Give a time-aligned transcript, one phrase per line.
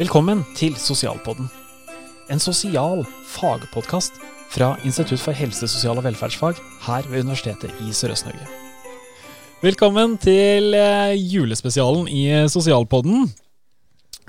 [0.00, 1.50] Velkommen til Sosialpodden.
[2.32, 4.14] En sosial fagpodkast
[4.48, 6.56] fra Institutt for helse, sosial og velferdsfag
[6.86, 8.46] her ved Universitetet i Sørøst-Norge.
[9.60, 13.28] Velkommen til eh, julespesialen i Sosialpodden.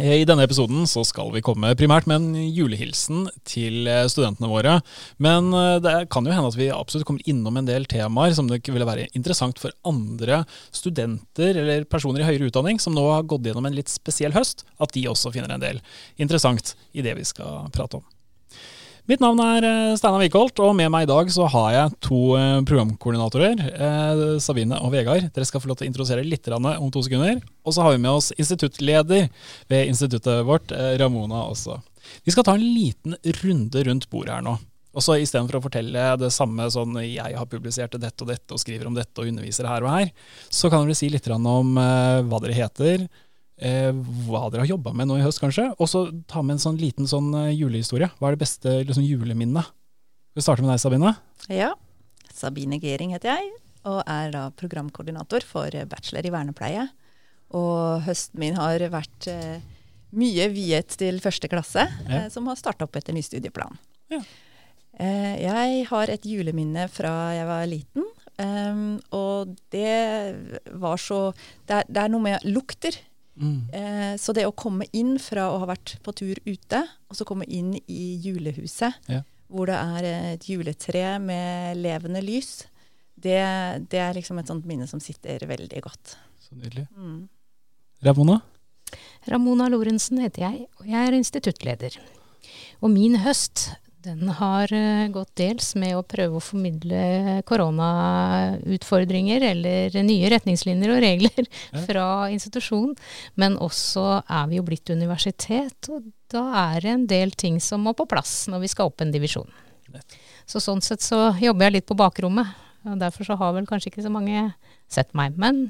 [0.02, 4.50] Eh, I denne episoden så skal vi komme primært med en julehilsen til eh, studentene
[4.50, 4.80] våre.
[5.22, 5.52] Men
[5.84, 8.88] det kan jo hende at vi absolutt kommer innom en del temaer som det ville
[8.88, 10.42] være interessant for andre
[10.74, 14.66] studenter eller personer i høyere utdanning som nå har gått gjennom en litt spesiell høst,
[14.82, 15.84] at de også finner en del
[16.18, 18.08] interessant i det vi skal prate om.
[19.10, 22.20] Mitt navn er eh, Steinar Wikholt, og med meg i dag så har jeg to
[22.38, 23.62] eh, programkoordinatorer.
[23.74, 25.26] Eh, Sabine og Vegard.
[25.34, 27.40] Dere skal få lov til å introdusere litt om to sekunder.
[27.66, 29.32] Og så har vi med oss instituttleder
[29.72, 30.70] ved instituttet vårt,
[31.02, 31.80] Ramona også.
[32.26, 34.60] Vi skal ta en liten runde rundt bordet her nå.
[34.92, 38.62] Og så Istedenfor å fortelle det samme sånn jeg har publisert dette og dette og
[38.62, 40.12] skriver om dette og underviser her og her,
[40.52, 43.08] så kan dere si litt om hva dere heter,
[43.62, 43.92] eh,
[44.28, 45.70] hva dere har jobba med nå i høst, kanskje.
[45.78, 48.12] Og så ta med en sånn liten sånn uh, julehistorie.
[48.20, 49.72] Hva er det beste liksom, juleminnet?
[50.36, 51.16] Vi starter med deg, Sabine.
[51.52, 51.74] Ja.
[52.32, 53.52] Sabine Gering heter jeg,
[53.90, 56.88] og er da programkoordinator for bachelor i vernepleie.
[57.58, 59.60] Og høsten min har vært eh,
[60.16, 62.24] mye viet til første klasse, ja.
[62.24, 63.76] eh, som har starta opp etter ny studieplan.
[64.12, 64.22] Ja.
[65.00, 68.08] Eh, jeg har et juleminne fra jeg var liten.
[68.42, 71.18] Um, og det var så
[71.68, 72.96] det er, det er noe med lukter
[73.42, 73.60] Mm.
[73.74, 77.28] Eh, så det å komme inn fra å ha vært på tur ute, og så
[77.28, 79.24] komme inn i julehuset, ja.
[79.52, 82.68] hvor det er et juletre med levende lys,
[83.22, 83.42] det,
[83.92, 86.16] det, er liksom et sånt minne som sitter veldig godt.
[86.42, 86.88] Så nydelig.
[86.98, 87.28] Mm.
[88.06, 88.40] Ramona?
[89.30, 92.00] Ramona Lorentzen heter jeg, og jeg er instituttleder.
[92.82, 93.70] Og min høst
[94.04, 101.02] den har uh, gått dels med å prøve å formidle koronautfordringer eller nye retningslinjer og
[101.04, 101.84] regler ja.
[101.88, 102.96] fra institusjonen.
[103.40, 106.44] Men også er vi jo blitt universitet, og da
[106.74, 109.50] er det en del ting som må på plass når vi skal opp en divisjon.
[110.50, 112.48] Så sånn sett så jobber jeg litt på bakrommet.
[112.88, 114.50] og Derfor så har vel kanskje ikke så mange
[114.92, 115.38] sett meg.
[115.40, 115.68] Men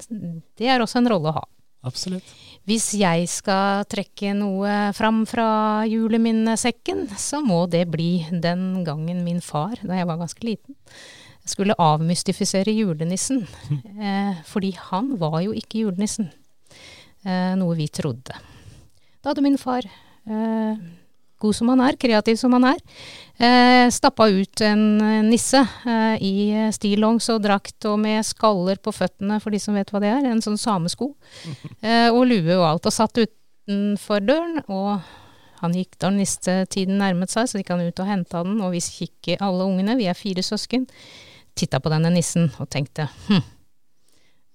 [0.58, 1.46] det er også en rolle å ha.
[1.88, 2.28] Absolutt.
[2.70, 9.42] Hvis jeg skal trekke noe fram fra juleminnesekken, så må det bli den gangen min
[9.42, 10.78] far, da jeg var ganske liten,
[11.48, 13.46] skulle avmystifisere julenissen.
[14.02, 16.32] Eh, fordi han var jo ikke julenissen,
[17.22, 18.34] eh, noe vi trodde.
[19.22, 20.80] Da hadde min far eh,
[21.42, 22.82] god som han er, kreativ som han er,
[23.42, 24.84] eh, stappa ut en
[25.28, 26.34] nisse eh, i
[26.76, 30.30] stillongs og drakt og med skaller på føttene, for de som vet hva det er,
[30.30, 31.14] en sånn samesko,
[31.82, 34.62] eh, og lue og alt, og satt utenfor døren.
[34.68, 35.02] og
[35.62, 38.82] han gikk da nistetiden nærmet seg, så gikk han ut og henta den, og vi
[38.82, 40.88] kikket alle ungene, vi er fire søsken,
[41.58, 43.44] titta på denne nissen og tenkte hm,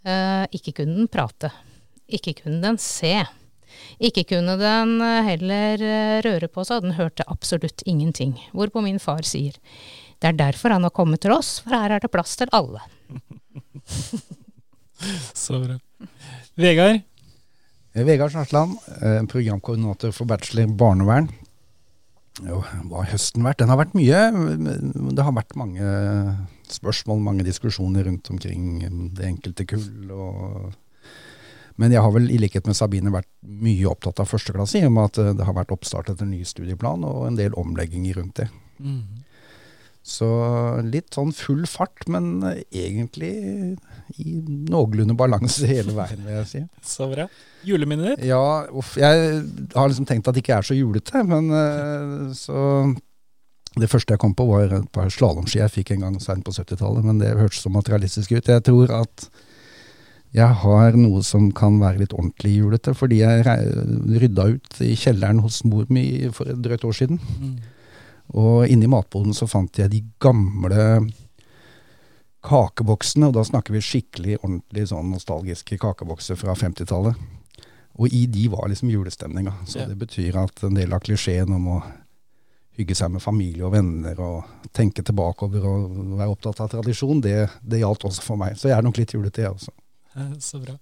[0.09, 1.53] eh, ikke kunne den prate,
[2.11, 3.21] ikke kunne den se.
[3.99, 8.37] Ikke kunne den eh, heller eh, røre på seg, og den hørte absolutt ingenting.
[8.57, 9.57] Hvorpå min far sier
[10.17, 12.81] det er derfor han har kommet til oss, for her er det plass til alle.
[15.37, 15.77] Så bra.
[16.57, 17.03] Vegard?
[17.93, 21.29] Vegard Sarsland, eh, programkoordinator for bachelor barnevern.
[22.45, 23.61] Jo, hva har høsten vært?
[23.63, 24.25] Den har vært mye.
[25.17, 25.93] Det har vært mange
[26.69, 28.83] spørsmål, mange diskusjoner rundt omkring
[29.17, 30.11] det enkelte kull.
[30.13, 30.75] og
[31.81, 34.95] men jeg har vel i likhet med Sabine vært mye opptatt av førsteklasse, i og
[34.97, 38.43] med at eh, det har vært oppstart etter ny studieplan og en del omlegginger rundt
[38.43, 38.51] det.
[38.81, 39.25] Mm.
[40.07, 40.27] Så
[40.87, 43.33] litt sånn full fart, men eh, egentlig
[44.23, 44.37] i
[44.71, 46.63] noenlunde balanse hele veien, vil jeg si.
[46.87, 47.27] Så bra.
[47.67, 48.29] Juleminnet ditt?
[48.31, 49.43] Ja, uff, jeg
[49.75, 52.63] har liksom tenkt at det ikke er så julete, men eh, så
[53.77, 56.55] det første jeg kom på, var et par slalåmski jeg fikk en gang seint på
[56.55, 58.49] 70-tallet, men det hørtes så materialistisk ut.
[58.49, 59.27] Jeg tror at
[60.35, 65.41] jeg har noe som kan være litt ordentlig julete, fordi jeg rydda ut i kjelleren
[65.45, 67.21] hos mor mi for et drøyt år siden.
[67.41, 67.55] Mm.
[68.37, 71.07] Og inni matboden så fant jeg de gamle
[72.47, 77.17] kakeboksene, og da snakker vi skikkelig ordentlig sånn nostalgiske kakebokser fra 50-tallet.
[77.97, 79.55] Og i de var liksom julestemninga.
[79.67, 79.87] Så ja.
[79.89, 81.79] det betyr at en del av klisjeen om å
[82.77, 87.39] hygge seg med familie og venner og tenke tilbakeover og være opptatt av tradisjon, det,
[87.65, 88.59] det gjaldt også for meg.
[88.61, 89.73] Så jeg er nok litt julete, jeg også.
[90.41, 90.77] Så bra.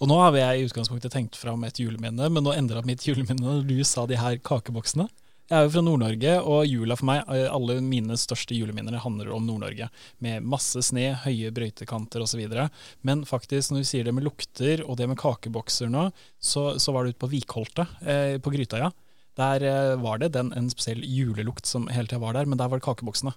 [0.00, 3.42] Og nå har jeg i utgangspunktet tenkt fram et juleminne, men nå endra mitt juleminne
[3.42, 5.08] når du sa de her kakeboksene.
[5.50, 9.34] Jeg er jo fra Nord-Norge, og jula for meg, eh, alle mine største juleminner handler
[9.34, 9.90] om Nord-Norge.
[10.24, 12.40] Med masse sne, høye brøytekanter osv.
[13.04, 16.06] Men faktisk, når du sier det med lukter og det med kakebokser nå,
[16.40, 18.92] så, så var det ute på Vikholtet, eh, på Grytøya.
[19.36, 22.72] Der eh, var det den, en spesiell julelukt som hele tida var der, men der
[22.72, 23.34] var det kakeboksene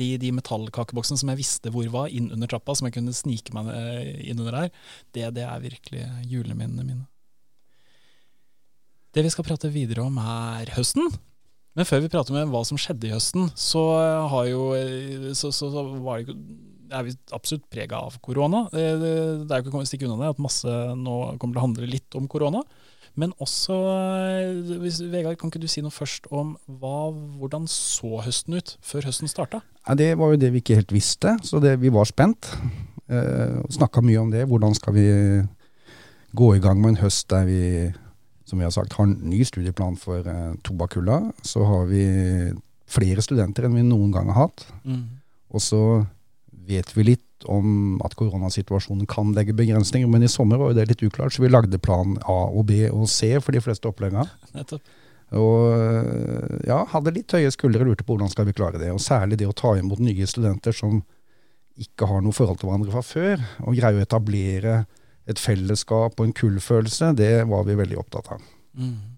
[0.00, 3.54] de, de metallkakeboksene som jeg visste hvor var, inn under trappa, som jeg kunne snike
[3.56, 4.86] meg eh, inn under der,
[5.16, 7.06] det, det er virkelig juleminnene mine.
[9.14, 11.12] Det vi skal prate videre om, er høsten.
[11.74, 13.82] Men før vi prater om hva som skjedde i høsten, så,
[14.30, 14.64] har jo,
[15.38, 16.34] så, så, så var det,
[16.94, 18.64] er vi absolutt prega av korona.
[18.72, 19.12] Det, det,
[19.46, 21.90] det er jo ikke å stikke unna det at masse nå kommer til å handle
[21.90, 22.62] litt om korona.
[23.20, 23.76] Men også,
[24.82, 29.06] hvis, Vegard, kan ikke du si noe først om hva, hvordan så høsten ut før
[29.06, 29.62] høsten starta?
[29.86, 32.50] Ja, det var jo det vi ikke helt visste, så det, vi var spent.
[33.06, 34.46] Eh, Snakka mye om det.
[34.50, 35.06] Hvordan skal vi
[36.34, 37.60] gå i gang med en høst der vi
[38.44, 41.20] som vi har sagt, har en ny studieplan for eh, Tobakulla.
[41.42, 42.04] Så har vi
[42.90, 44.66] flere studenter enn vi noen gang har hatt.
[44.84, 45.06] Mm.
[45.54, 45.80] Og så
[46.68, 50.88] vet vi litt om at koronasituasjonen kan legge begrensninger, men i sommer var jo det
[50.92, 54.28] litt uklart, så vi lagde plan A og B og C for de fleste oppleggene.
[55.34, 58.92] Og ja, hadde litt høye skuldre lurte på hvordan skal vi klare det.
[58.94, 61.00] Og særlig det å ta imot nye studenter som
[61.80, 64.76] ikke har noe forhold til hverandre fra før, og greie å etablere
[65.26, 68.46] et fellesskap og en kullfølelse, det var vi veldig opptatt av.
[68.78, 69.14] Mm.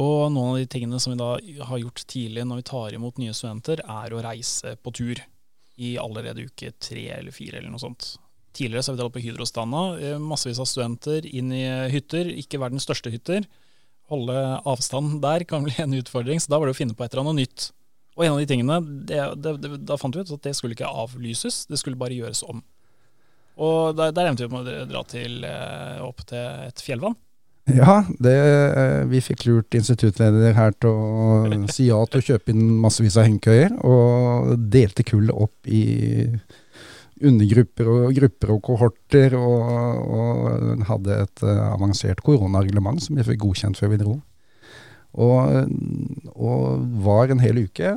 [0.00, 1.34] Og noen av de tingene som vi da
[1.68, 5.20] har gjort tidlig når vi tar imot nye studenter, er å reise på tur
[5.76, 8.14] i allerede uke tre eller fire eller noe sånt.
[8.56, 12.60] Tidligere så har vi delt på Hydrostanda, eh, massevis av studenter inn i hytter, ikke
[12.62, 13.44] verdens største hytter.
[14.08, 17.12] Holde avstand der kan bli en utfordring, så da var det å finne på et
[17.12, 17.70] eller annet nytt.
[18.16, 18.78] Og en av de tingene,
[19.08, 22.16] det, det, det, da fant vi ut at det skulle ikke avlyses, det skulle bare
[22.16, 22.62] gjøres om.
[23.60, 27.16] Og der, der endte vi med å dra til, eh, opp til et fjellvann.
[27.66, 28.36] Ja, det,
[29.10, 33.26] vi fikk lurt instituttleder her til å si ja til å kjøpe inn massevis av
[33.26, 35.82] hengekøyer, og delte kullet opp i
[37.26, 43.42] undergrupper og grupper og kohorter, og, og hadde et uh, avansert koronareglement som vi fikk
[43.48, 44.16] godkjent før vi dro.
[45.16, 45.70] Og,
[46.36, 47.94] og var en hel uke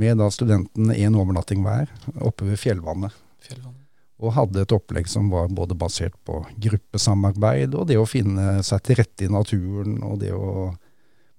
[0.00, 1.88] med da studentene én overnatting hver
[2.20, 3.16] oppe ved fjellvannet.
[3.42, 3.81] Fjellvann.
[4.22, 8.82] Og hadde et opplegg som var både basert på gruppesamarbeid og det å finne seg
[8.86, 10.68] til rette i naturen og det å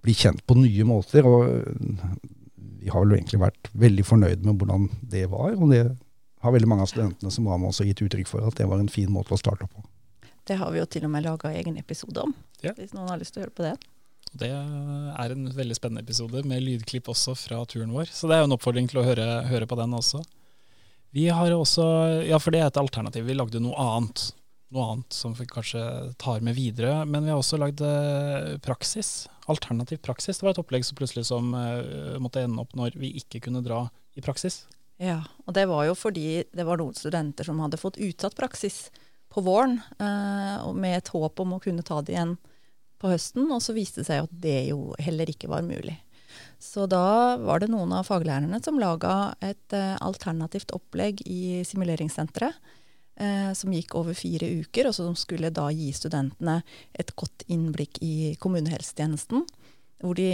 [0.04, 1.24] bli kjent på nye måter.
[1.24, 1.48] Og
[2.84, 5.56] vi har vel egentlig vært veldig fornøyd med hvordan det var.
[5.56, 5.86] Og det
[6.44, 8.84] har veldig mange av studentene som var med oss gitt uttrykk for at det var
[8.84, 9.86] en fin måte å starte på.
[10.44, 12.74] Det har vi jo til og med laga egen episode om, Ja.
[12.76, 13.78] hvis noen har lyst til å høre på det.
[14.36, 18.10] Det er en veldig spennende episode med lydklipp også fra turen vår.
[18.12, 20.24] Så det er jo en oppfordring til å høre, høre på den også.
[21.14, 21.84] Vi har også,
[22.26, 24.32] ja for det er et alternativ, vi lagde noe annet.
[24.74, 25.84] Noe annet som vi kanskje
[26.22, 27.04] tar med videre.
[27.06, 29.28] Men vi har også lagd eh, praksis.
[29.52, 30.40] Alternativ praksis.
[30.40, 33.62] Det var et opplegg som plutselig som uh, måtte ende opp når vi ikke kunne
[33.62, 33.84] dra
[34.18, 34.64] i praksis.
[35.02, 38.88] Ja, og det var jo fordi det var noen studenter som hadde fått utsatt praksis
[39.34, 42.36] på våren, eh, med et håp om å kunne ta det igjen
[43.02, 45.98] på høsten, og så viste det seg at det jo heller ikke var mulig.
[46.60, 52.60] Så da var det noen av faglærerne som laga et eh, alternativt opplegg i simuleringssenteret,
[53.20, 56.62] eh, som gikk over fire uker, og som skulle da gi studentene
[56.94, 59.46] et godt innblikk i kommunehelsetjenesten.
[60.04, 60.32] Hvor de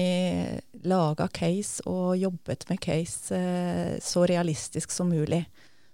[0.90, 5.44] laga case og jobbet med case eh, så realistisk som mulig.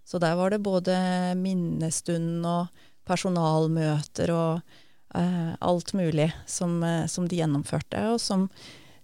[0.06, 0.96] Så der var det både
[1.40, 2.70] minnestund og
[3.06, 4.62] personalmøter og
[5.16, 8.48] eh, alt mulig som, eh, som de gjennomførte, og som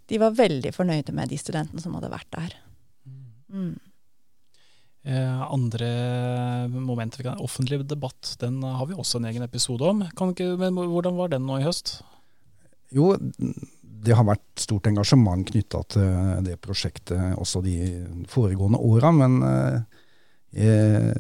[0.10, 2.56] de var veldig fornøyde med, de studentene som hadde vært der.
[3.52, 3.74] Mm.
[5.02, 5.88] Eh, andre
[6.70, 10.04] momenter vi kan, Offentlig debatt, den har vi også en egen episode om.
[10.18, 12.00] Kan ikke, men hvordan var den nå i høst?
[12.94, 13.16] Jo,
[13.82, 17.78] det har vært stort engasjement knytta til det prosjektet også de
[18.30, 19.14] foregående åra.
[19.16, 19.42] Men
[20.54, 21.18] eh,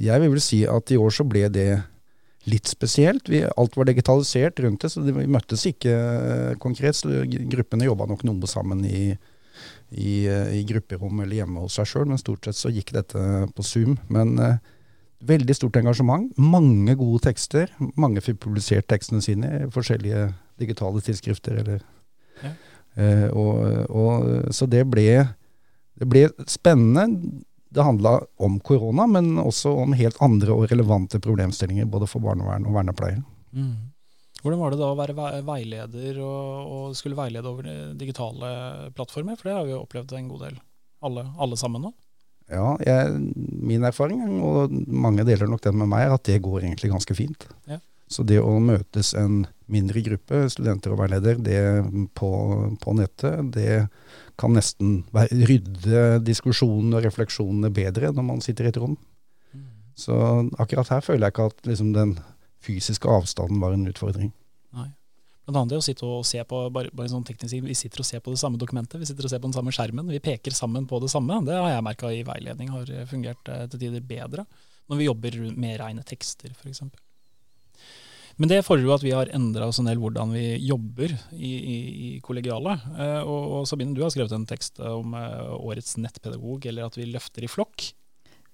[0.00, 1.70] jeg vil vel si at i år så ble det
[2.48, 3.28] litt spesielt.
[3.28, 6.96] Vi, alt var digitalisert rundt det, så vi møttes ikke eh, konkret.
[6.96, 9.10] Så gruppene jobba nok noe sammen i,
[9.90, 13.24] i, eh, i, grupperom eller hjemme hos seg sjøl, men stort sett så gikk dette
[13.56, 13.98] på Zoom.
[14.12, 14.56] Men eh,
[15.28, 16.30] veldig stort engasjement.
[16.40, 17.72] Mange gode tekster.
[18.00, 20.30] Mange fikk publisert tekstene sine i forskjellige
[20.60, 21.60] digitale tidsskrifter.
[21.60, 21.84] Eller,
[22.40, 22.54] ja.
[22.96, 25.06] eh, og, og, så det ble,
[26.00, 27.06] det ble spennende.
[27.70, 32.66] Det handla om korona, men også om helt andre og relevante problemstillinger både for barnevern
[32.66, 33.22] og vernepleier.
[33.54, 33.90] Mm.
[34.40, 37.68] Hvordan var det da å være veileder og, og, skulle veilede over
[38.00, 38.52] digitale
[38.96, 39.36] plattformer?
[39.38, 40.56] For det har vi jo opplevd en god del,
[41.06, 41.92] alle, alle sammen nå.
[42.50, 43.20] Ja, jeg,
[43.62, 47.14] min erfaring, og mange deler nok den med meg, er at det går egentlig ganske
[47.14, 47.46] fint.
[47.70, 47.78] Ja.
[48.10, 51.60] Så det å møtes en mindre gruppe, studenter og veileder, det
[52.18, 52.30] på,
[52.82, 53.84] på nettet, det
[54.40, 58.96] kan nesten rydde diskusjonene og refleksjonene bedre når man sitter i et rom.
[59.54, 59.68] Mm.
[59.94, 60.16] Så
[60.58, 62.16] akkurat her føler jeg ikke at liksom, den
[62.64, 64.32] fysiske avstanden var en utfordring.
[64.74, 64.88] Nei.
[65.46, 68.08] Blant annet det å sitte og se på bare, bare sånn teknisk, Vi sitter og
[68.08, 70.10] ser på det samme dokumentet, vi sitter og ser på den samme skjermen.
[70.10, 71.38] Vi peker sammen på det samme.
[71.46, 74.48] Det har jeg merka i veiledning har fungert til tider bedre.
[74.90, 76.82] Når vi jobber med rene tekster, f.eks.
[78.36, 81.50] Men det fordrer jo at vi har endra oss en del hvordan vi jobber i,
[81.50, 82.86] i, i kollegialet.
[82.94, 86.98] Eh, og, og, Sabine, du har skrevet en tekst om eh, årets nettpedagog, eller at
[86.98, 87.90] vi løfter i flokk.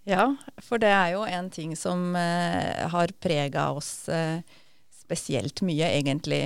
[0.07, 0.29] Ja,
[0.63, 4.07] for det er jo en ting som eh, har prega oss
[5.07, 6.43] spesielt mye, egentlig,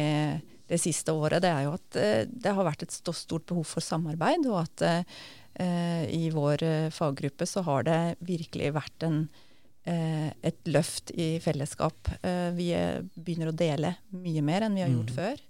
[0.71, 1.43] det siste året.
[1.45, 4.85] Det er jo at det har vært et stort behov for samarbeid, og at
[6.15, 6.63] i vår
[6.95, 7.97] faggruppe så har det
[8.29, 9.50] virkelig vært en Eh,
[9.85, 12.09] et løft i fellesskap.
[12.23, 12.71] Eh, vi
[13.15, 15.17] begynner å dele mye mer enn vi har gjort mm.
[15.17, 15.43] før.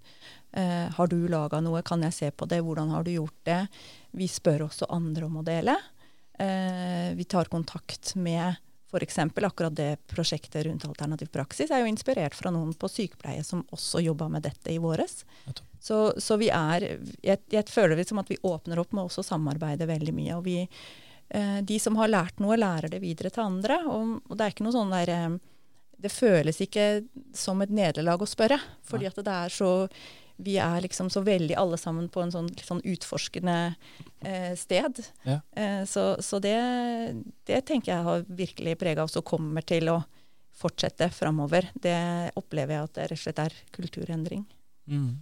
[0.51, 3.59] Eh, har du laga noe, kan jeg se på det, hvordan har du gjort det?
[4.15, 5.77] Vi spør også andre om å dele.
[7.15, 8.55] vi tar kontakt med
[8.89, 9.19] f.eks.
[9.19, 14.01] akkurat det prosjektet rundt alternativ praksis er jo inspirert fra noen på sykepleie som også
[14.01, 15.21] jobba med dette i våres.
[15.79, 16.87] Så, så, vi er
[17.21, 20.39] jeg, jeg føler det som at vi åpner opp med også samarbeide veldig mye.
[20.39, 23.77] og vi Eh, de som har lært noe, lærer det videre til andre.
[23.87, 25.37] Og, og det er ikke noe sånn der eh,
[26.01, 27.05] Det føles ikke
[27.37, 28.59] som et nederlag å spørre.
[28.87, 29.71] Fordi at det er så
[30.41, 33.75] Vi er liksom så veldig alle sammen på en sånn, sånn utforskende
[34.25, 35.03] eh, sted.
[35.23, 35.39] Ja.
[35.53, 36.57] Eh, så, så det,
[37.45, 40.01] det, tenker jeg har virkelig prega oss og kommer til å
[40.57, 41.69] fortsette framover.
[41.73, 44.43] Det opplever jeg at det rett og slett er kulturendring.
[44.89, 45.21] Mm.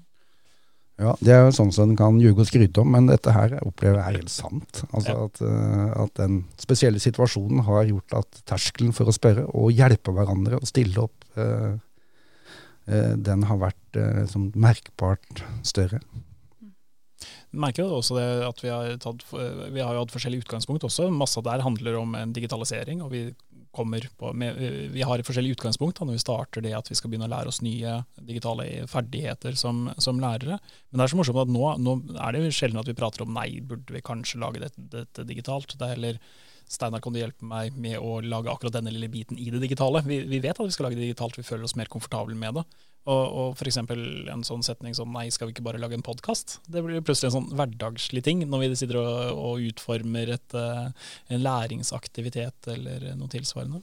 [1.00, 3.56] Ja, Det er jo sånn som en kan ljuge og skryte om, men dette her
[3.64, 4.82] opplever jeg er helt sant.
[4.90, 5.28] Altså ja.
[5.30, 10.12] at, uh, at, den spesielle situasjonen har gjort at terskelen for å spørre og hjelpe
[10.16, 11.78] hverandre og stille opp, uh,
[12.92, 13.78] uh, den har vært
[14.30, 16.04] som merkbart større.
[17.50, 20.84] Vi merker jo også det at vi har, tatt, vi har jo hatt forskjellige utgangspunkt
[20.86, 21.08] også.
[21.10, 23.24] Masse der handler om en digitalisering, og vi
[23.76, 24.58] kommer på med,
[24.94, 27.34] Vi har et forskjellig utgangspunkt da, når vi starter det at vi skal begynne å
[27.34, 30.58] lære oss nye digitale ferdigheter som, som lærere.
[30.90, 33.36] Men det er så morsomt at nå, nå, er det sjelden at vi prater om
[33.36, 35.78] nei, burde vi kanskje lage dette, dette digitalt.
[35.78, 36.22] Det er heller
[36.70, 40.04] Steinar, kan du hjelpe meg med å lage akkurat denne lille biten i det digitale?
[40.06, 42.60] Vi, vi vet at vi skal lage det digitalt, vi føler oss mer komfortable med
[42.60, 42.66] det.
[43.10, 43.80] Og, og f.eks.
[43.82, 46.60] en sånn setning som nei, skal vi ikke bare lage en podkast?
[46.70, 50.92] Det blir plutselig en sånn hverdagslig ting når vi sitter og, og utformer et, uh,
[51.34, 53.82] en læringsaktivitet eller noe tilsvarende.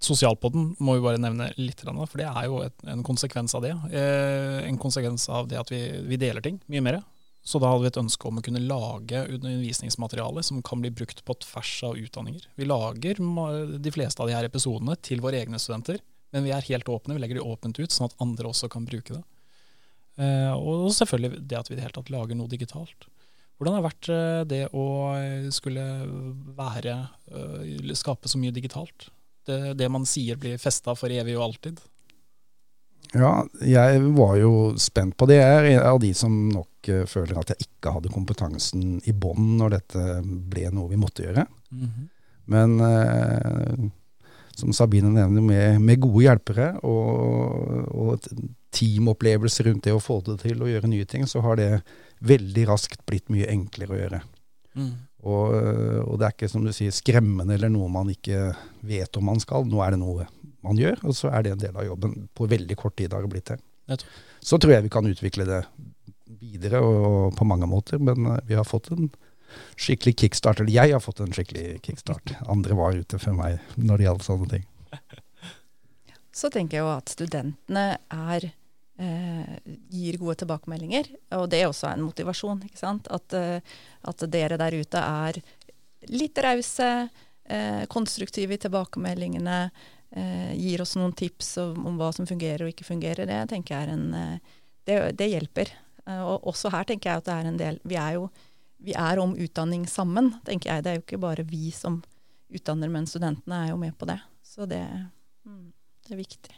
[0.00, 3.74] Sosialpodden må vi bare nevne litt, for det er jo et, en konsekvens av det.
[3.92, 7.02] Eh, en konsekvens av det at vi, vi deler ting mye mer.
[7.50, 11.24] Så da hadde vi et ønske om å kunne lage undervisningsmateriale som kan bli brukt
[11.26, 12.44] på tvers av utdanninger.
[12.54, 15.98] Vi lager de fleste av de her episodene til våre egne studenter,
[16.30, 17.16] men vi er helt åpne.
[17.16, 19.24] Vi legger de åpent ut, sånn at andre også kan bruke det.
[20.20, 23.08] Eh, og selvfølgelig det at vi i det hele tatt lager noe digitalt.
[23.58, 24.86] Hvordan har det vært eh, det å
[25.52, 25.86] skulle
[26.56, 26.96] være
[27.34, 29.10] eh, Skape så mye digitalt?
[29.48, 31.82] Det, det man sier blir festa for evig og alltid?
[33.10, 35.40] Ja, jeg var jo spent på det.
[35.42, 39.56] Jeg er av de som nok uh, føler at jeg ikke hadde kompetansen i bånn
[39.60, 41.46] når dette ble noe vi måtte gjøre.
[41.70, 42.08] Mm -hmm.
[42.50, 43.90] Men eh,
[44.58, 48.26] som Sabine nevner, med, med gode hjelpere og, og et
[48.74, 51.82] teamopplevelse rundt det å få det til å gjøre nye ting, så har det
[52.26, 54.20] veldig raskt blitt mye enklere å gjøre.
[54.74, 54.90] Mm.
[55.20, 55.54] Og,
[56.06, 58.52] og, det er ikke som du sier skremmende eller noe man ikke
[58.86, 59.66] vet om man skal.
[59.68, 60.26] Nå er det noe
[60.64, 63.24] man gjør, og så er det en del av jobben på veldig kort tid har
[63.24, 63.62] det blitt til.
[64.44, 65.64] Så tror jeg vi kan utvikle det
[66.40, 69.10] videre og på mange måter, men eh, vi har fått en
[69.80, 70.62] skikkelig kickstart.
[70.62, 72.36] Eller jeg har fått en skikkelig kickstart.
[72.52, 74.66] Andre var ute før meg når det gjaldt sånne ting.
[76.40, 78.50] Så tenker jeg jo at studentene er
[79.00, 79.56] eh,
[79.90, 82.62] gir gode tilbakemeldinger, og det er også en motivasjon.
[82.68, 83.10] ikke sant?
[83.10, 83.58] At, eh,
[84.08, 85.40] at dere der ute er
[86.08, 87.08] litt rause,
[87.44, 89.58] eh, konstruktive i tilbakemeldingene
[90.10, 93.76] eh, gir oss noen tips om, om, hva som fungerer og ikke fungerer, det tenker
[93.76, 94.56] jeg er en eh,
[94.88, 95.70] det, det, hjelper.
[96.10, 98.30] Eh, og også her tenker jeg at det er en del Vi er jo
[98.80, 100.84] vi er om utdanning sammen, tenker jeg.
[100.84, 101.98] Det er jo ikke bare vi som
[102.48, 104.16] utdanner, men studentene er jo med på det.
[104.40, 104.80] Så det,
[105.44, 105.66] mm,
[106.06, 106.54] det er viktig.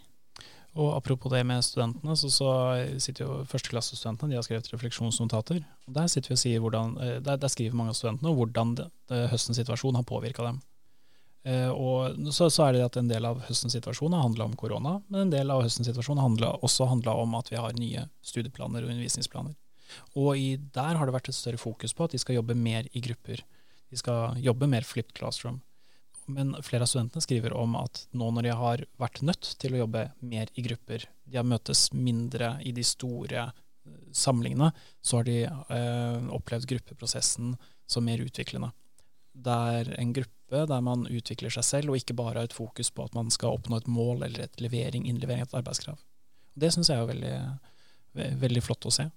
[0.72, 2.50] Og Apropos det med studentene, så, så
[3.02, 5.60] sitter jo førsteklassestudentene de har skrevet refleksjonsnotater.
[5.86, 9.60] og Der sier hvordan, eh, der, der skriver mange av studentene hvordan det, det, høstens
[9.60, 10.62] situasjon har påvirka dem.
[11.42, 14.54] Eh, og så, så, er det at En del av høstens situasjon har handla om
[14.58, 18.06] korona, men en del av høstens situasjon har også handla om at vi har nye
[18.22, 19.56] studieplaner og undervisningsplaner.
[20.16, 22.86] Og i, Der har det vært et større fokus på at de skal jobbe mer
[22.92, 23.42] i grupper.
[23.90, 25.60] De skal jobbe mer flipped classroom.
[26.30, 29.82] Men flere av studentene skriver om at nå når de har vært nødt til å
[29.82, 34.70] jobbe mer i grupper, de har møtes mindre i de store eh, samlingene,
[35.02, 37.56] så har de eh, opplevd gruppeprosessen
[37.90, 38.70] som mer utviklende.
[39.32, 42.90] Der en gruppe gruppe der man utvikler seg selv, og ikke bare har et fokus
[42.90, 45.98] på at man skal oppnå et mål eller et levering, innlevering av et arbeidskrav.
[46.54, 47.58] Det syns jeg er veldig,
[48.40, 49.10] veldig flott å se.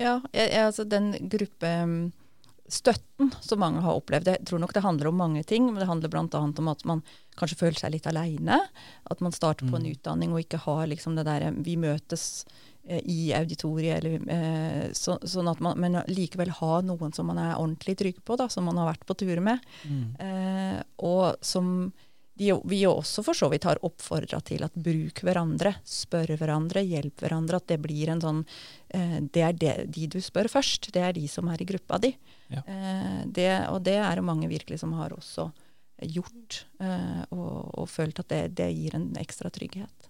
[0.00, 4.26] Ja, jeg, altså den gruppestøtten som mange har opplevd.
[4.32, 6.40] Jeg tror nok det handler om mange ting, men det handler bl.a.
[6.40, 7.02] om at man
[7.36, 8.62] kanskje føler seg litt aleine.
[9.10, 9.92] At man starter på en Mm.
[9.92, 12.46] utdanning og ikke har liksom det derre Vi møtes
[12.88, 17.58] i auditoriet, eller eh, så, sånn at man Men likevel ha noen som man er
[17.58, 19.60] ordentlig trygg på, da, som man har vært på tur med.
[19.84, 20.06] Mm.
[20.26, 21.90] Eh, og som
[22.40, 27.20] de, vi også for så vidt har oppfordra til at bruk hverandre, spør hverandre, hjelp
[27.20, 27.60] hverandre.
[27.60, 28.44] At det blir en sånn
[28.88, 30.88] eh, Det er det, de du spør først.
[30.94, 32.14] Det er de som er i gruppa di.
[32.48, 32.64] Ja.
[32.64, 35.50] Eh, det, og det er det mange virkelig som har også
[36.00, 40.08] gjort, eh, og, og følt at det, det gir en ekstra trygghet.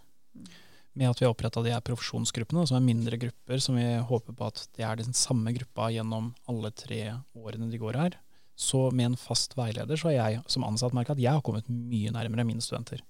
[0.99, 4.35] Med at vi har oppretta de her profesjonsgruppene, som er mindre grupper, som vi håper
[4.35, 7.05] på at det er den samme gruppa gjennom alle tre
[7.39, 8.19] årene de går her.
[8.59, 11.69] Så med en fast veileder så har jeg som ansatt merka at jeg har kommet
[11.71, 13.01] mye nærmere mine studenter.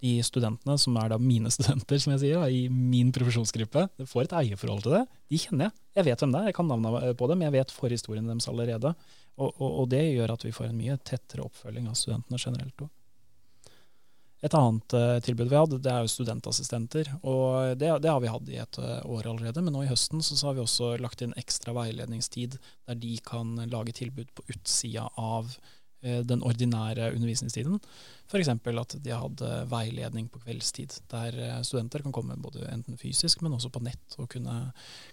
[0.00, 4.08] De studentene som er da mine studenter, som jeg sier, da, i min profesjonsgruppe, de
[4.10, 5.06] får et eierforhold til det.
[5.30, 5.76] De kjenner jeg.
[6.00, 8.94] Jeg vet hvem det er, jeg kan navnet på dem, jeg vet forhistorien deres allerede.
[9.40, 12.84] Og, og, og det gjør at vi får en mye tettere oppfølging av studentene generelt
[12.84, 12.90] òg.
[14.40, 17.10] Et annet uh, tilbud vi hadde, det er jo studentassistenter.
[17.20, 20.22] og Det, det har vi hatt i et eh, år allerede, men nå i høsten
[20.24, 22.56] så, så har vi også lagt inn ekstra veiledningstid
[22.88, 27.76] der de kan lage tilbud på utsida av uh, den ordinære undervisningstiden.
[28.30, 28.48] F.eks.
[28.48, 33.72] at de hadde veiledning på kveldstid, der studenter kan komme både enten fysisk, men også
[33.74, 34.70] på nett og kunne,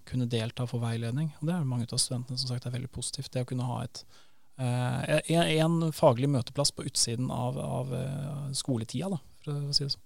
[0.08, 1.34] kunne delta for veiledning.
[1.42, 3.34] Og Det er mange av studentene som sagt er veldig positivt.
[3.34, 4.06] Det å kunne ha et
[4.58, 9.94] en, en faglig møteplass på utsiden av, av eh, skoletida, da, for å si det
[9.94, 10.04] sånn.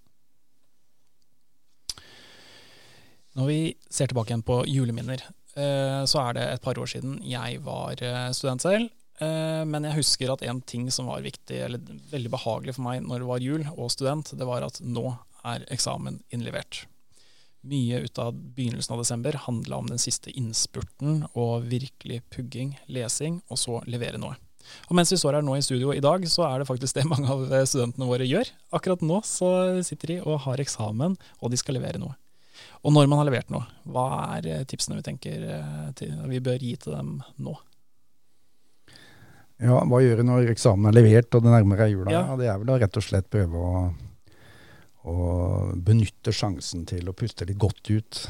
[3.38, 5.22] Når vi ser tilbake igjen på juleminner,
[5.56, 8.90] eh, så er det et par år siden jeg var eh, student selv.
[9.24, 11.80] Eh, men jeg husker at en ting som var viktig, eller
[12.12, 15.14] veldig behagelig for meg når det var jul og student, det var at nå
[15.48, 16.84] er eksamen innlevert.
[17.62, 23.38] Mye ut av begynnelsen av desember handla om den siste innspurten og virkelig pugging, lesing,
[23.48, 24.34] og så levere noe.
[24.88, 27.06] Og mens vi står her nå i studio i dag, så er det faktisk det
[27.10, 28.50] mange av studentene våre gjør.
[28.74, 29.52] Akkurat nå så
[29.86, 32.16] sitter de og har eksamen, og de skal levere noe.
[32.82, 34.06] Og når man har levert noe, hva
[34.36, 37.54] er tipsene vi tenker eh, til, vi bør gi til dem nå?
[39.62, 42.10] Ja, hva gjøre når eksamen er levert og det nærmer seg jula?
[42.10, 42.22] Ja.
[42.38, 43.82] Det er vel å rett og slett prøve å,
[45.08, 48.20] å benytte sjansen til å puste litt godt ut.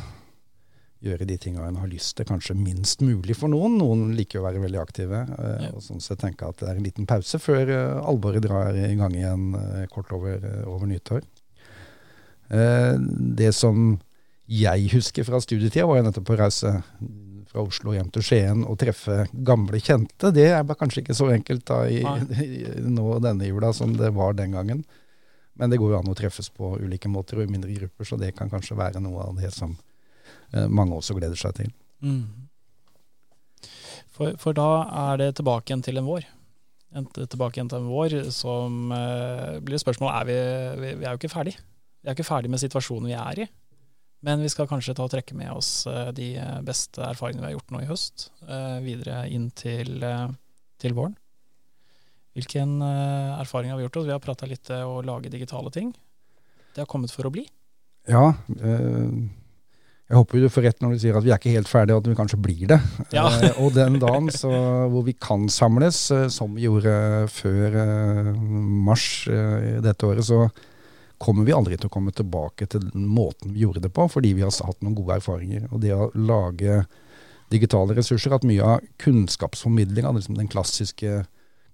[1.02, 3.74] Gjøre de tinga en har lyst til, kanskje minst mulig for noen.
[3.80, 5.24] Noen liker å være veldig aktive.
[5.38, 5.70] eh, Ja.
[5.74, 8.94] og sånn sett tenke at det er en liten pause før eh, alvoret drar i
[8.94, 11.22] gang igjen eh, kort over, over nyttår.
[12.52, 13.98] Det som
[14.52, 16.72] jeg husker fra studietida, var jo nettopp å reise
[17.48, 20.32] fra Oslo hjem til Skien og treffe gamle kjente.
[20.35, 22.02] Det er kanskje ikke så enkelt da i,
[22.44, 24.85] i nå denne jula som det var den gangen.
[25.60, 28.16] Men det går jo an å treffes på ulike måter og i mindre grupper, så
[28.20, 29.74] det kan kanskje være noe av det som
[30.52, 31.72] eh, mange også gleder seg til.
[32.00, 32.48] Mm.
[34.12, 34.70] For, for da
[35.08, 36.24] er det tilbake igjen til en vår.
[36.92, 40.38] En, tilbake igjen til en vår som eh, blir spørsmål er vi,
[40.80, 41.56] vi, vi er jo ikke ferdig.
[42.02, 43.48] Vi er ikke ferdig med situasjonen vi er i.
[44.22, 46.28] Men vi skal kanskje ta og trekke med oss eh, de
[46.66, 50.28] beste erfaringene vi har gjort nå i høst, eh, videre inn til, eh,
[50.82, 51.16] til våren.
[52.37, 54.09] Hvilken eh, erfaring har vi gjort oss?
[54.09, 55.92] Vi har prata litt om å lage digitale ting.
[56.73, 57.45] Det har kommet for å bli.
[58.09, 59.12] Ja, eh,
[60.12, 62.03] jeg håper du får rett når du sier at vi er ikke helt ferdige, og
[62.03, 62.77] at vi kanskje blir det.
[63.14, 63.31] Ja.
[63.33, 64.51] Eh, og den dagen så,
[64.92, 66.92] hvor vi kan samles, eh, som vi gjorde
[67.33, 68.33] før eh,
[68.88, 70.47] mars eh, dette året, så
[71.23, 74.35] kommer vi aldri til å komme tilbake til den måten vi gjorde det på, fordi
[74.37, 75.68] vi har hatt noen gode erfaringer.
[75.71, 76.83] Og det å lage
[77.53, 81.23] digitale ressurser, at mye av kunnskapsformidlinga, liksom den klassiske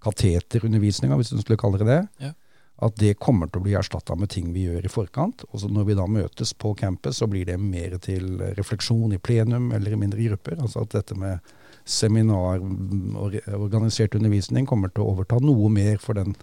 [0.05, 2.33] kateterundervisninga, hvis du skulle kalle det det, Ja.
[2.81, 5.45] at det kommer til å bli erstatta med ting vi gjør i forkant.
[5.53, 9.19] Og så når vi da møtes på campus, så blir det mer til refleksjon i
[9.19, 10.61] plenum eller i mindre grupper.
[10.63, 11.41] Altså at dette med
[11.85, 16.37] seminar og organisert undervisning kommer til å overta noe mer for den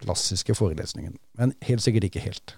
[0.00, 1.16] klassiske forelesningen.
[1.36, 2.54] Men helt sikkert ikke helt.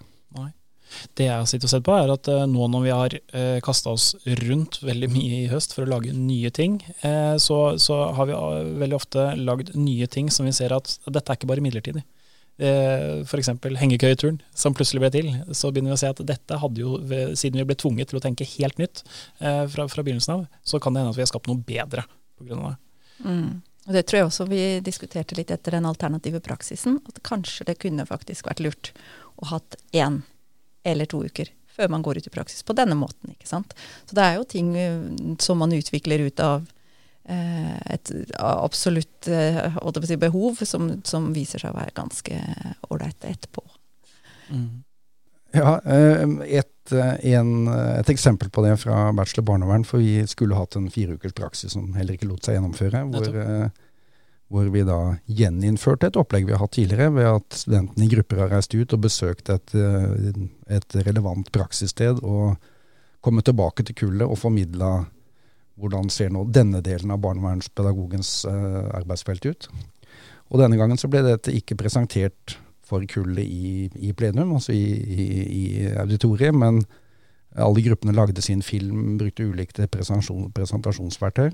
[1.17, 3.59] Det jeg har sittet og sett på, er at eh, nå når vi har uh,
[3.65, 7.99] kasta oss rundt veldig mye i høst for å lage nye ting, eh, så, så
[8.17, 11.51] har vi eh, veldig ofte lagd nye ting som vi ser at dette er ikke
[11.51, 12.03] bare midlertidig.
[12.61, 13.49] Eh, F.eks.
[13.79, 15.29] hengekøyeturen, som plutselig ble til.
[15.57, 16.99] Så begynner vi å se at dette hadde jo,
[17.39, 19.01] siden vi ble tvunget til å tenke helt nytt
[19.39, 22.05] eh, fra, fra begynnelsen av, så kan det hende at vi har skapt noe bedre
[22.05, 22.75] av det.
[23.25, 23.61] Mm.
[23.87, 27.79] Og det tror jeg også vi diskuterte litt etter den alternative praksisen, at kanskje det
[27.81, 28.91] kunne faktisk vært lurt
[29.41, 30.21] å hatt én
[30.83, 33.31] eller to uker før man går ut i praksis på denne måten.
[33.31, 33.73] ikke sant?
[34.05, 35.01] Så det er jo ting eh,
[35.39, 36.67] som man utvikler ut av
[37.31, 42.39] eh, et absolutt eh, behov, som, som viser seg å være ganske
[42.89, 43.63] ålreit etterpå.
[45.55, 46.27] Ja, eh,
[46.59, 51.35] et, en, et eksempel på det fra bachelor barnevern, for vi skulle hatt en fireukers
[51.35, 53.05] praksis som heller ikke lot seg gjennomføre.
[53.11, 53.87] Hvor Nettopp.
[54.51, 54.99] Hvor vi da
[55.31, 58.95] gjeninnførte et opplegg vi har hatt tidligere, ved at studentene i grupper har reist ut
[58.97, 60.43] og besøkt et, eh,
[60.75, 62.57] et relevant praksissted, og
[63.23, 64.91] kommet tilbake til kullet og formidla
[65.81, 69.69] hvordan ser nå denne delen av barnevernspedagogens uh, arbeidsfelt ut.
[70.51, 74.83] Og denne gangen så ble dette ikke presentert for kullet i, i plenum, altså i,
[74.83, 75.63] i, i,
[75.95, 76.83] auditoriet, men
[77.55, 81.49] alle gruppene lagde sin film, brukte ulike presentasjon, presentasjonsverktøy.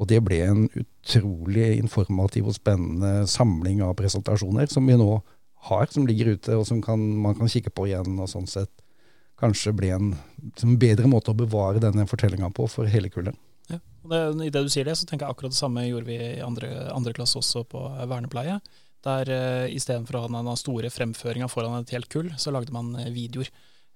[0.00, 5.10] Og det ble en utrolig informativ og spennende samling av presentasjoner som vi nå
[5.68, 8.16] har, som ligger ute, og som kan, man kan kikke på igjen.
[8.18, 8.72] og sånn sett
[9.42, 10.12] kanskje ble en,
[10.62, 13.36] en bedre måte å bevare denne fortellinga på for hele kullet.
[13.70, 13.78] Ja,
[14.12, 16.70] I det du sier det, så tenker jeg akkurat det samme gjorde vi i andre,
[16.94, 18.58] andre klasse også på vernepleie.
[19.02, 22.94] Der uh, istedenfor å ha den store fremføringa foran et helt kull, så lagde man
[23.00, 23.50] eh, videoer.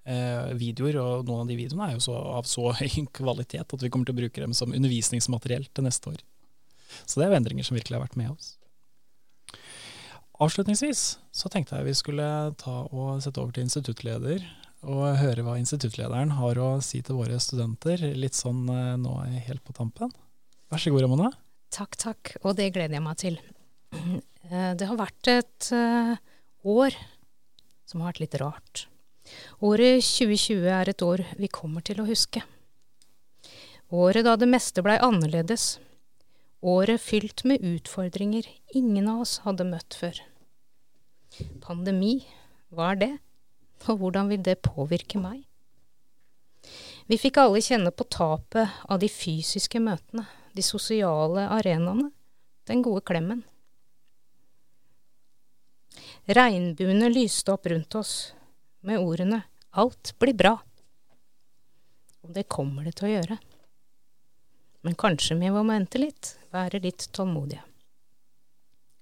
[0.07, 3.81] Eh, videoer, og noen av de videoene er jo så, av så høy kvalitet at
[3.83, 6.21] vi kommer til å bruke dem som undervisningsmateriell til neste år.
[7.03, 8.53] Så det er jo endringer som virkelig har vært med oss.
[10.39, 11.03] Avslutningsvis
[11.35, 12.29] så tenkte jeg vi skulle
[12.61, 14.45] ta og sette over til instituttleder
[14.87, 19.65] og høre hva instituttlederen har å si til våre studenter, litt sånn eh, nå helt
[19.67, 20.13] på tampen.
[20.71, 21.31] Vær så god, Ramona.
[21.73, 23.39] Takk, takk, og det gleder jeg meg til.
[24.47, 25.65] Eh, det har vært et
[26.63, 26.93] år
[27.83, 28.85] som har vært litt rart.
[29.63, 32.43] Året 2020 er et år vi kommer til å huske.
[33.89, 35.77] Året da det meste blei annerledes.
[36.61, 40.19] Året fylt med utfordringer ingen av oss hadde møtt før.
[41.63, 42.19] Pandemi,
[42.73, 43.11] hva er det?
[43.87, 45.43] Og hvordan vil det påvirke meg?
[47.07, 52.09] Vi fikk alle kjenne på tapet av de fysiske møtene, de sosiale arenaene,
[52.67, 53.45] den gode klemmen.
[56.27, 58.15] Regnbuene lyste opp rundt oss
[58.87, 59.43] med ordene
[59.77, 60.55] Alt blir bra.
[62.25, 63.37] Og det kommer det til å gjøre.
[64.81, 67.61] Men kanskje vi må vente litt, være litt tålmodige.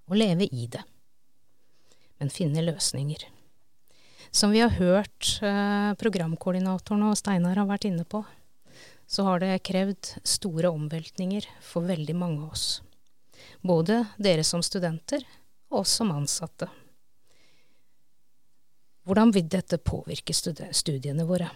[0.10, 0.82] Og leve i det.
[2.20, 3.24] Men finne løsninger.
[4.36, 8.26] Som vi har hørt eh, programkoordinatoren og Steinar har vært inne på,
[9.08, 12.66] så har det krevd store omveltninger for veldig mange av oss.
[13.62, 15.24] Både dere som studenter
[15.70, 16.68] og oss som ansatte.
[19.06, 21.52] Hvordan vil dette påvirke studiene våre?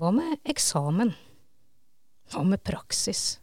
[0.00, 1.10] Hva med eksamen?
[2.32, 3.36] Hva med praksis?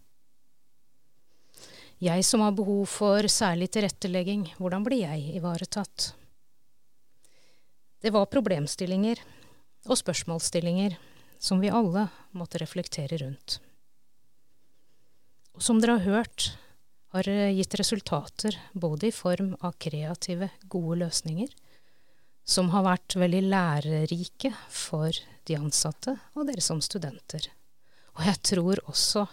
[2.04, 6.10] Jeg som har behov for særlig tilrettelegging, hvordan blir jeg ivaretatt?
[8.04, 9.22] Det var problemstillinger
[9.88, 10.98] og spørsmålsstillinger
[11.40, 13.60] som vi alle måtte reflektere rundt.
[15.54, 16.50] Og som dere har hørt,
[17.14, 21.54] har gitt resultater både i form av kreative, gode løsninger,
[22.44, 25.16] som har vært veldig lærerike for
[25.48, 27.48] de ansatte og dere som studenter.
[28.20, 29.26] Og jeg tror også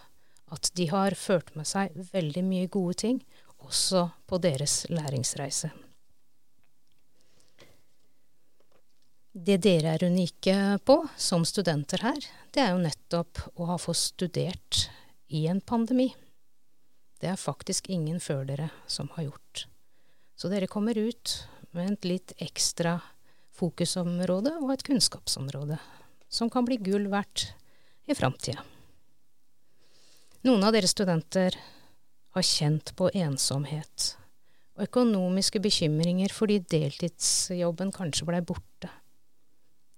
[0.55, 3.21] at de har ført med seg veldig mye gode ting,
[3.61, 5.71] også på deres læringsreise.
[9.31, 12.19] Det dere er unike på som studenter her,
[12.51, 14.89] det er jo nettopp å ha fått studert
[15.31, 16.09] i en pandemi.
[17.21, 19.67] Det er faktisk ingen før dere som har gjort.
[20.35, 21.37] Så dere kommer ut
[21.77, 22.99] med et litt ekstra
[23.57, 25.79] fokusområde og et kunnskapsområde,
[26.29, 27.51] som kan bli gull verdt
[28.11, 28.63] i framtida.
[30.47, 31.57] Noen av dere studenter
[32.35, 34.15] har kjent på ensomhet
[34.77, 38.89] og økonomiske bekymringer fordi deltidsjobben kanskje blei borte.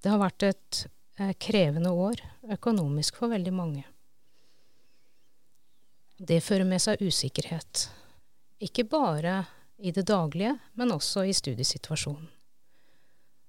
[0.03, 0.81] Det har vært et
[1.21, 3.85] eh, krevende år økonomisk for veldig mange.
[6.19, 7.87] Det fører med seg usikkerhet.
[8.63, 9.45] Ikke bare
[9.83, 12.29] i det daglige, men også i studiesituasjonen.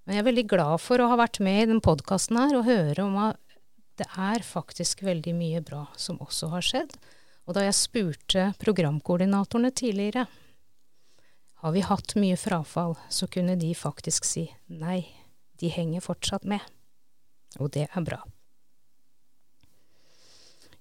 [0.04, 2.68] Men jeg er veldig glad for å ha vært med i den podkasten her og
[2.68, 3.40] høre om at
[4.02, 6.96] det er faktisk veldig mye bra som også har skjedd.
[7.46, 10.26] Og da jeg spurte programkoordinatorene tidligere
[11.64, 15.06] har vi hatt mye frafall, så kunne de faktisk si nei
[15.62, 16.60] de henger fortsatt med.
[17.62, 18.20] Og det er bra.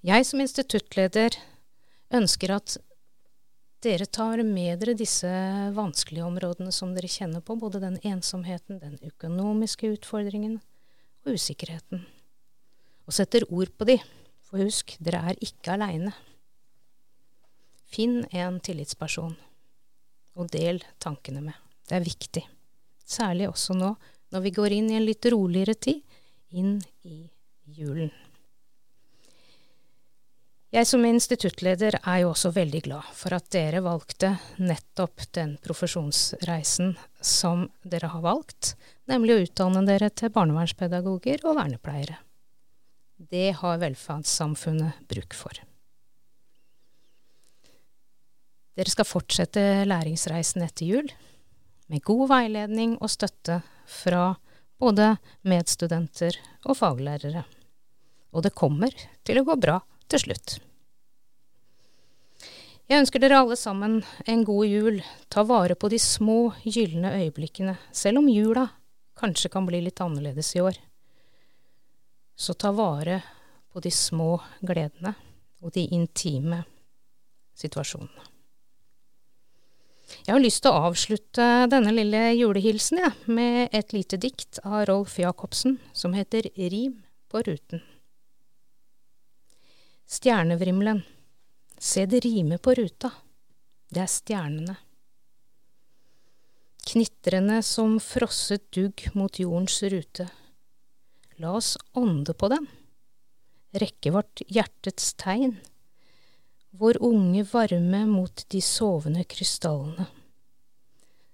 [0.02, 1.36] Jeg som instituttleder
[2.10, 2.80] ønsker at
[3.82, 5.28] dere tar med dere disse
[5.74, 10.60] vanskelige områdene som dere kjenner på, både den ensomheten, den økonomiske utfordringen
[11.26, 12.04] og usikkerheten,
[13.06, 13.98] og setter ord på de,
[14.46, 16.14] for husk, dere er ikke aleine.
[17.92, 19.34] Finn en tillitsperson,
[20.38, 21.58] og del tankene med.
[21.88, 22.46] Det er viktig,
[23.04, 23.94] særlig også nå
[24.32, 25.98] når vi går inn i en litt roligere tid,
[26.56, 27.18] inn i
[27.76, 28.12] julen.
[30.72, 36.94] Jeg som instituttleder er jo også veldig glad for at dere valgte nettopp den profesjonsreisen
[37.20, 38.70] som dere har valgt,
[39.04, 42.16] nemlig å utdanne dere til barnevernspedagoger og vernepleiere.
[43.20, 45.60] Det har velferdssamfunnet bruk for.
[48.72, 51.12] Dere skal fortsette læringsreisen etter jul
[51.92, 53.60] med god veiledning og støtte
[54.00, 54.30] fra
[54.80, 57.44] både medstudenter og faglærere.
[58.32, 60.58] Og det kommer til å gå bra til slutt.
[62.90, 64.98] Jeg ønsker dere alle sammen en god jul.
[65.32, 68.66] Ta vare på de små, gylne øyeblikkene, selv om jula
[69.16, 70.76] kanskje kan bli litt annerledes i år.
[72.36, 73.20] Så ta vare
[73.72, 75.14] på de små gledene
[75.62, 76.64] og de intime
[77.56, 78.28] situasjonene.
[80.26, 84.84] Jeg har lyst til å avslutte denne lille julehilsen ja, med et lite dikt av
[84.90, 86.98] Rolf Jacobsen som heter Rim
[87.32, 87.80] på ruten.
[90.12, 91.02] Stjernevrimlen,
[91.78, 93.08] se det rimer på ruta,
[93.88, 94.74] det er stjernene.
[96.92, 100.26] Knitrende som frosset dugg mot jordens rute.
[101.40, 102.68] La oss ånde på den,
[103.72, 105.56] rekke vårt hjertets tegn
[106.76, 110.06] vår unge varme mot de sovende krystallene.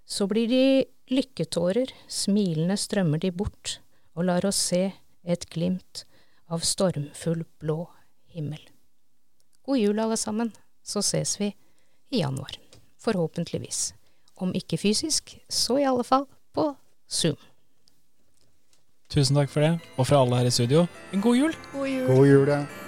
[0.07, 0.65] Så blir de
[1.11, 3.81] lykketårer, smilende strømmer de bort
[4.15, 4.85] og lar oss se
[5.27, 6.07] et glimt
[6.47, 7.85] av stormfull blå
[8.35, 8.68] himmel.
[9.69, 10.53] God jul, alle sammen,
[10.83, 11.51] så ses vi
[12.11, 12.57] i januar.
[13.05, 13.95] Forhåpentligvis.
[14.35, 16.25] Om ikke fysisk, så i alle fall
[16.57, 16.71] på
[17.11, 17.37] Zoom.
[19.13, 21.57] Tusen takk for det, og fra alle her i studio, en god jul!
[21.73, 22.07] God jul.
[22.09, 22.88] God jul, ja.